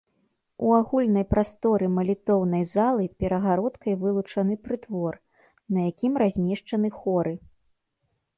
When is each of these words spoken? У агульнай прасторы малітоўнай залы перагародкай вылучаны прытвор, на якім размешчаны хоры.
У 0.67 0.69
агульнай 0.77 1.25
прасторы 1.33 1.89
малітоўнай 1.97 2.63
залы 2.71 3.05
перагародкай 3.25 3.93
вылучаны 4.05 4.53
прытвор, 4.65 5.13
на 5.77 5.85
якім 5.93 6.13
размешчаны 6.25 6.89
хоры. 6.99 7.33